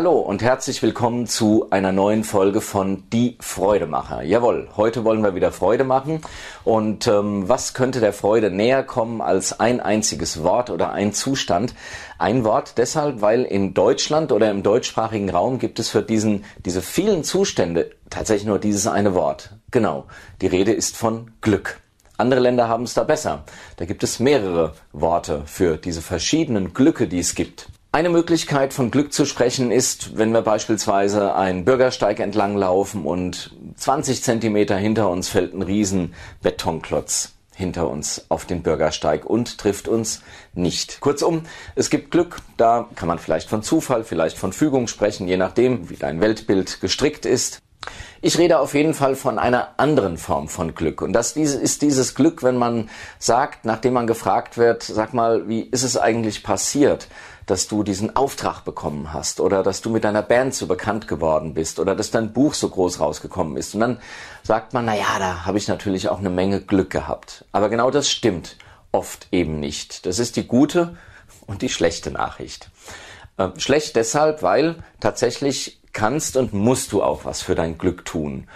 [0.00, 4.22] Hallo und herzlich willkommen zu einer neuen Folge von Die Freudemacher.
[4.22, 6.22] Jawohl, heute wollen wir wieder Freude machen.
[6.64, 11.74] Und ähm, was könnte der Freude näher kommen als ein einziges Wort oder ein Zustand?
[12.18, 16.80] Ein Wort deshalb, weil in Deutschland oder im deutschsprachigen Raum gibt es für diesen, diese
[16.80, 19.50] vielen Zustände tatsächlich nur dieses eine Wort.
[19.70, 20.06] Genau,
[20.40, 21.78] die Rede ist von Glück.
[22.16, 23.44] Andere Länder haben es da besser.
[23.76, 27.68] Da gibt es mehrere Worte für diese verschiedenen Glücke, die es gibt.
[27.92, 33.56] Eine Möglichkeit von Glück zu sprechen ist, wenn wir beispielsweise einen Bürgersteig entlang laufen und
[33.74, 39.88] 20 Zentimeter hinter uns fällt ein riesen Betonklotz hinter uns auf den Bürgersteig und trifft
[39.88, 40.22] uns
[40.54, 41.00] nicht.
[41.00, 41.42] Kurzum,
[41.74, 45.90] es gibt Glück, da kann man vielleicht von Zufall, vielleicht von Fügung sprechen, je nachdem,
[45.90, 47.60] wie dein Weltbild gestrickt ist.
[48.22, 51.00] Ich rede auf jeden Fall von einer anderen Form von Glück.
[51.00, 55.62] Und das ist dieses Glück, wenn man sagt, nachdem man gefragt wird, sag mal, wie
[55.62, 57.08] ist es eigentlich passiert,
[57.46, 61.54] dass du diesen Auftrag bekommen hast oder dass du mit deiner Band so bekannt geworden
[61.54, 63.74] bist oder dass dein Buch so groß rausgekommen ist.
[63.74, 64.00] Und dann
[64.42, 67.46] sagt man, na ja, da habe ich natürlich auch eine Menge Glück gehabt.
[67.52, 68.56] Aber genau das stimmt
[68.92, 70.04] oft eben nicht.
[70.04, 70.96] Das ist die gute
[71.46, 72.70] und die schlechte Nachricht.
[73.36, 78.46] Äh, schlecht deshalb, weil tatsächlich kannst und musst du auch was für dein Glück tun.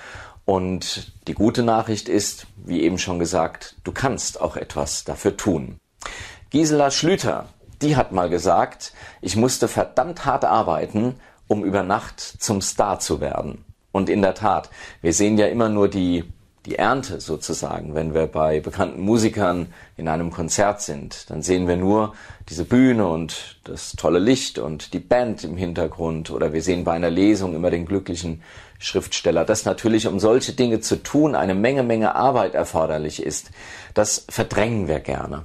[0.47, 5.77] Und die gute Nachricht ist, wie eben schon gesagt, du kannst auch etwas dafür tun.
[6.49, 7.49] Gisela Schlüter,
[7.83, 13.21] die hat mal gesagt, ich musste verdammt hart arbeiten, um über Nacht zum Star zu
[13.21, 13.67] werden.
[13.93, 14.71] Und in der Tat,
[15.03, 16.25] wir sehen ja immer nur die
[16.67, 21.77] die Ernte sozusagen, wenn wir bei bekannten Musikern in einem Konzert sind, dann sehen wir
[21.77, 22.15] nur
[22.49, 26.93] diese Bühne und das tolle Licht und die Band im Hintergrund oder wir sehen bei
[26.93, 28.43] einer Lesung immer den glücklichen
[28.79, 29.45] Schriftsteller.
[29.45, 33.51] Dass natürlich, um solche Dinge zu tun, eine Menge, Menge Arbeit erforderlich ist,
[33.93, 35.45] das verdrängen wir gerne.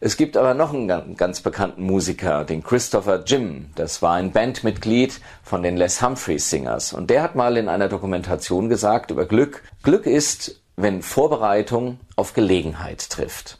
[0.00, 3.70] Es gibt aber noch einen ganz bekannten Musiker, den Christopher Jim.
[3.74, 6.92] Das war ein Bandmitglied von den Les Humphreys Singers.
[6.92, 12.34] Und der hat mal in einer Dokumentation gesagt über Glück, Glück ist, wenn Vorbereitung auf
[12.34, 13.58] Gelegenheit trifft.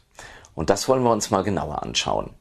[0.53, 2.31] Und das wollen wir uns mal genauer anschauen.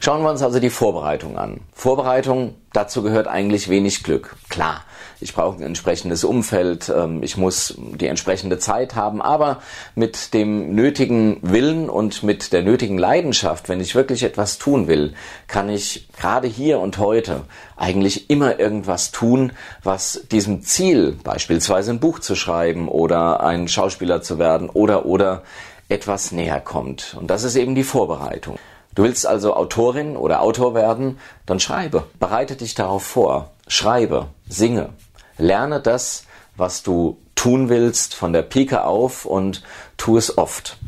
[0.00, 1.60] Schauen wir uns also die Vorbereitung an.
[1.72, 4.36] Vorbereitung, dazu gehört eigentlich wenig Glück.
[4.48, 4.82] Klar,
[5.20, 9.62] ich brauche ein entsprechendes Umfeld, ähm, ich muss die entsprechende Zeit haben, aber
[9.94, 15.14] mit dem nötigen Willen und mit der nötigen Leidenschaft, wenn ich wirklich etwas tun will,
[15.46, 17.42] kann ich gerade hier und heute
[17.76, 24.22] eigentlich immer irgendwas tun, was diesem Ziel, beispielsweise ein Buch zu schreiben oder ein Schauspieler
[24.22, 25.42] zu werden oder oder
[25.88, 27.16] etwas näher kommt.
[27.18, 28.58] Und das ist eben die Vorbereitung.
[28.94, 34.90] Du willst also Autorin oder Autor werden, dann schreibe, bereite dich darauf vor, schreibe, singe,
[35.36, 36.24] lerne das,
[36.56, 39.62] was du tun willst von der Pike auf und
[39.96, 40.78] tu es oft.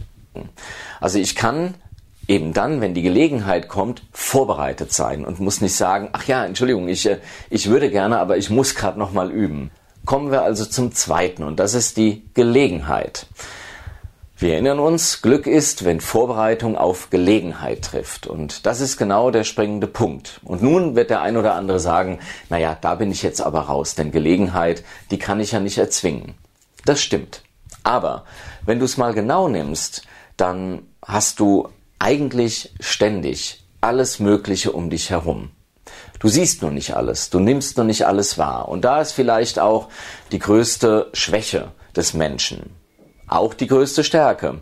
[1.01, 1.75] Also ich kann
[2.29, 6.89] eben dann, wenn die Gelegenheit kommt, vorbereitet sein und muss nicht sagen, ach ja, Entschuldigung,
[6.89, 7.19] ich, äh,
[7.51, 9.71] ich würde gerne, aber ich muss gerade noch mal üben.
[10.05, 13.27] Kommen wir also zum zweiten und das ist die Gelegenheit.
[14.39, 18.27] Wir erinnern uns, Glück ist, wenn Vorbereitung auf Gelegenheit trifft.
[18.27, 20.43] Und das ist genau der springende Punkt.
[20.45, 22.19] Und nun wird der ein oder andere sagen,
[22.51, 26.35] naja, da bin ich jetzt aber raus, denn Gelegenheit, die kann ich ja nicht erzwingen.
[26.85, 27.45] Das stimmt.
[27.83, 28.27] Aber
[28.67, 30.03] wenn du es mal genau nimmst,
[30.37, 35.53] dann hast du eigentlich ständig alles Mögliche um dich herum.
[36.19, 38.69] Du siehst nur nicht alles, du nimmst nur nicht alles wahr.
[38.69, 39.89] Und da ist vielleicht auch
[40.31, 42.77] die größte Schwäche des Menschen
[43.29, 44.61] auch die größte Stärke.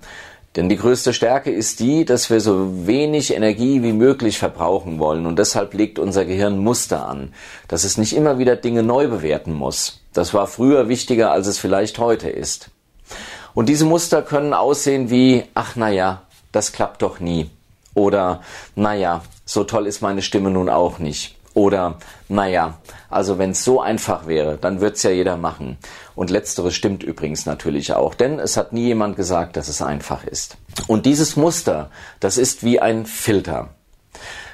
[0.57, 5.27] Denn die größte Stärke ist die, dass wir so wenig Energie wie möglich verbrauchen wollen
[5.27, 7.35] und deshalb legt unser Gehirn Muster an,
[7.67, 10.01] dass es nicht immer wieder Dinge neu bewerten muss.
[10.13, 12.71] Das war früher wichtiger, als es vielleicht heute ist.
[13.53, 17.51] Und diese Muster können aussehen wie, ach naja, das klappt doch nie.
[17.95, 18.41] Oder,
[18.77, 21.37] naja, so toll ist meine Stimme nun auch nicht.
[21.55, 21.99] Oder,
[22.29, 22.79] naja,
[23.09, 25.79] also wenn es so einfach wäre, dann wird es ja jeder machen.
[26.17, 30.25] Und letzteres stimmt übrigens natürlich auch, denn es hat nie jemand gesagt, dass es einfach
[30.25, 30.57] ist.
[30.89, 33.71] Und dieses Muster, das ist wie ein Filter.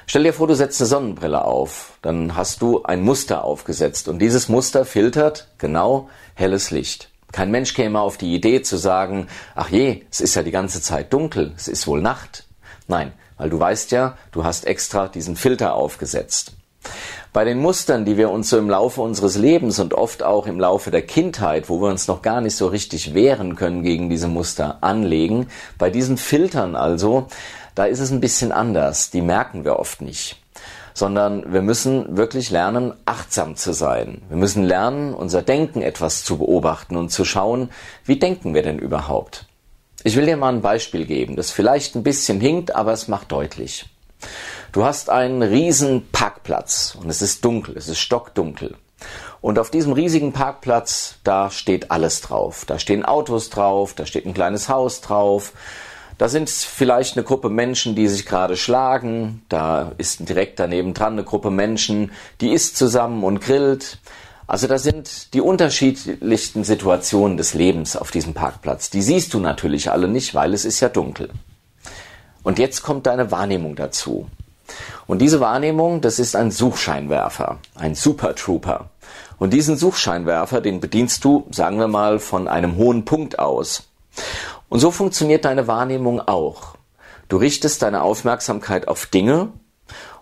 [0.05, 4.19] Stell dir vor, du setzt eine Sonnenbrille auf, dann hast du ein Muster aufgesetzt und
[4.19, 7.09] dieses Muster filtert genau helles Licht.
[7.31, 10.81] Kein Mensch käme auf die Idee zu sagen, ach je, es ist ja die ganze
[10.81, 12.45] Zeit dunkel, es ist wohl Nacht.
[12.87, 16.53] Nein, weil du weißt ja, du hast extra diesen Filter aufgesetzt.
[17.33, 20.59] Bei den Mustern, die wir uns so im Laufe unseres Lebens und oft auch im
[20.59, 24.27] Laufe der Kindheit, wo wir uns noch gar nicht so richtig wehren können gegen diese
[24.27, 25.47] Muster, anlegen,
[25.77, 27.27] bei diesen Filtern also,
[27.73, 29.11] da ist es ein bisschen anders.
[29.11, 30.41] Die merken wir oft nicht
[30.93, 34.21] sondern wir müssen wirklich lernen, achtsam zu sein.
[34.29, 37.69] Wir müssen lernen, unser Denken etwas zu beobachten und zu schauen,
[38.05, 39.45] wie denken wir denn überhaupt.
[40.03, 43.31] Ich will dir mal ein Beispiel geben, das vielleicht ein bisschen hinkt, aber es macht
[43.31, 43.85] deutlich.
[44.71, 48.75] Du hast einen riesen Parkplatz und es ist dunkel, es ist stockdunkel.
[49.41, 52.63] Und auf diesem riesigen Parkplatz, da steht alles drauf.
[52.65, 55.53] Da stehen Autos drauf, da steht ein kleines Haus drauf.
[56.19, 59.41] Da sind vielleicht eine Gruppe Menschen, die sich gerade schlagen.
[59.49, 63.97] Da ist direkt daneben dran eine Gruppe Menschen, die isst zusammen und grillt.
[64.45, 68.91] Also da sind die unterschiedlichsten Situationen des Lebens auf diesem Parkplatz.
[68.91, 71.29] Die siehst du natürlich alle nicht, weil es ist ja dunkel.
[72.43, 74.27] Und jetzt kommt deine Wahrnehmung dazu.
[75.07, 78.89] Und diese Wahrnehmung, das ist ein Suchscheinwerfer, ein Super Trooper.
[79.37, 83.89] Und diesen Suchscheinwerfer, den bedienst du, sagen wir mal, von einem hohen Punkt aus.
[84.69, 86.75] Und so funktioniert deine Wahrnehmung auch.
[87.27, 89.49] Du richtest deine Aufmerksamkeit auf Dinge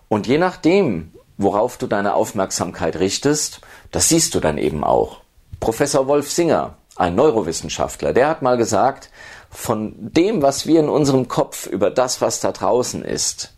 [0.08, 5.20] und je nachdem, worauf du deine Aufmerksamkeit richtest, das siehst du dann eben auch.
[5.58, 9.10] Professor Wolf Singer, ein Neurowissenschaftler, der hat mal gesagt,
[9.50, 13.56] von dem, was wir in unserem Kopf über das, was da draußen ist,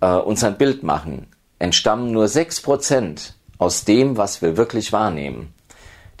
[0.00, 1.28] äh, uns ein Bild machen,
[1.58, 5.54] entstammen nur sechs Prozent aus dem, was wir wirklich wahrnehmen.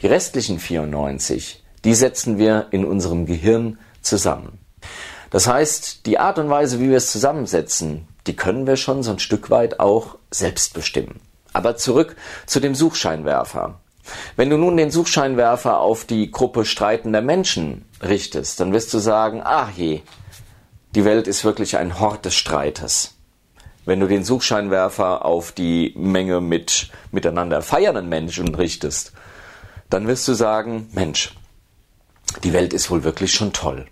[0.00, 4.58] Die restlichen 94, die setzen wir in unserem Gehirn zusammen.
[5.30, 9.12] Das heißt, die Art und Weise, wie wir es zusammensetzen, die können wir schon so
[9.12, 11.20] ein Stück weit auch selbst bestimmen.
[11.52, 13.80] Aber zurück zu dem Suchscheinwerfer.
[14.36, 19.42] Wenn du nun den Suchscheinwerfer auf die Gruppe streitender Menschen richtest, dann wirst du sagen,
[19.44, 20.00] ach je,
[20.94, 23.16] die Welt ist wirklich ein Hort des Streites.
[23.84, 29.12] Wenn du den Suchscheinwerfer auf die Menge mit miteinander feiernden Menschen richtest,
[29.88, 31.34] dann wirst du sagen, Mensch,
[32.44, 33.86] die Welt ist wohl wirklich schon toll.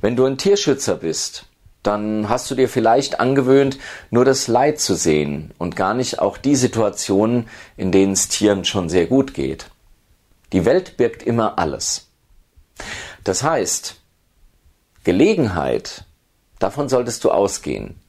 [0.00, 1.46] Wenn du ein Tierschützer bist,
[1.82, 3.78] dann hast du dir vielleicht angewöhnt,
[4.10, 8.64] nur das Leid zu sehen und gar nicht auch die Situationen, in denen es Tieren
[8.64, 9.66] schon sehr gut geht.
[10.52, 12.08] Die Welt birgt immer alles.
[13.24, 13.96] Das heißt,
[15.04, 16.04] Gelegenheit,
[16.58, 18.00] davon solltest du ausgehen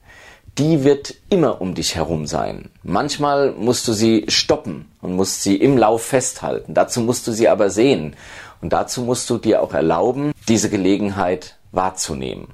[0.58, 2.70] die wird immer um dich herum sein.
[2.82, 6.74] Manchmal musst du sie stoppen und musst sie im Lauf festhalten.
[6.74, 8.16] Dazu musst du sie aber sehen.
[8.60, 12.48] Und dazu musst du dir auch erlauben, diese Gelegenheit wahrzunehmen.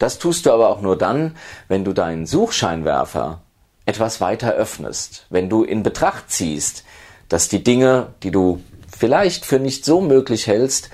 [0.00, 1.36] Das tust du aber auch nur dann,
[1.68, 3.42] wenn du deinen Suchscheinwerfer
[3.84, 6.84] etwas weiter öffnest, wenn du in Betracht ziehst,
[7.28, 8.62] dass die Dinge, die du
[8.96, 10.88] vielleicht für nicht so möglich hältst,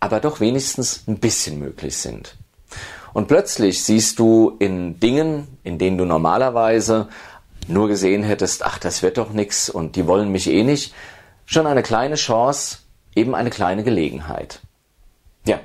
[0.00, 2.36] aber doch wenigstens ein bisschen möglich sind.
[3.14, 7.08] Und plötzlich siehst du in Dingen, in denen du normalerweise
[7.68, 10.94] nur gesehen hättest, ach, das wird doch nix und die wollen mich eh nicht,
[11.46, 12.78] schon eine kleine Chance,
[13.14, 14.60] eben eine kleine Gelegenheit.
[15.46, 15.60] Ja.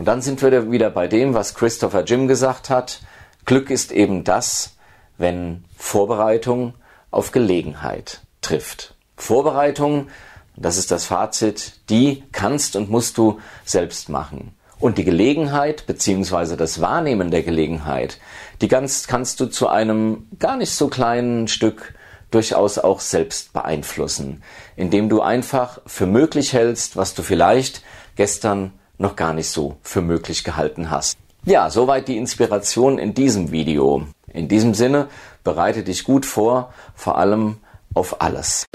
[0.00, 3.02] Und dann sind wir wieder bei dem, was Christopher Jim gesagt hat.
[3.44, 4.76] Glück ist eben das,
[5.18, 6.72] wenn Vorbereitung
[7.10, 8.94] auf Gelegenheit trifft.
[9.16, 10.08] Vorbereitung,
[10.56, 14.54] das ist das Fazit, die kannst und musst du selbst machen.
[14.78, 18.20] Und die Gelegenheit beziehungsweise das Wahrnehmen der Gelegenheit,
[18.62, 21.92] die ganz, kannst du zu einem gar nicht so kleinen Stück
[22.30, 24.42] durchaus auch selbst beeinflussen,
[24.76, 27.82] indem du einfach für möglich hältst, was du vielleicht
[28.16, 31.18] gestern noch gar nicht so für möglich gehalten hast.
[31.44, 34.06] Ja, soweit die Inspiration in diesem Video.
[34.32, 35.08] In diesem Sinne,
[35.42, 37.56] bereite dich gut vor, vor allem
[37.94, 38.66] auf alles.